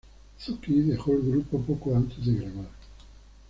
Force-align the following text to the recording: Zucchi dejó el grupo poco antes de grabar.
Zucchi 0.43 0.81
dejó 0.81 1.11
el 1.13 1.21
grupo 1.21 1.61
poco 1.61 1.95
antes 1.95 2.25
de 2.25 2.33
grabar. 2.33 2.69